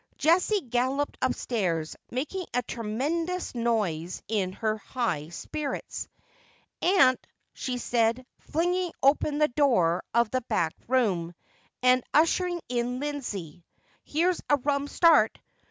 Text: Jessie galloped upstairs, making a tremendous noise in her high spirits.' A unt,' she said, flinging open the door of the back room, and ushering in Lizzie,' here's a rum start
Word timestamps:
Jessie 0.17 0.61
galloped 0.61 1.15
upstairs, 1.21 1.95
making 2.09 2.47
a 2.55 2.63
tremendous 2.63 3.53
noise 3.53 4.23
in 4.27 4.53
her 4.53 4.77
high 4.79 5.29
spirits.' 5.29 6.07
A 6.81 6.97
unt,' 6.97 7.27
she 7.53 7.77
said, 7.77 8.25
flinging 8.39 8.93
open 9.03 9.37
the 9.37 9.47
door 9.47 10.03
of 10.11 10.31
the 10.31 10.41
back 10.41 10.73
room, 10.87 11.35
and 11.83 12.03
ushering 12.15 12.61
in 12.67 12.99
Lizzie,' 12.99 13.63
here's 14.13 14.41
a 14.49 14.55
rum 14.57 14.87
start 14.87 15.37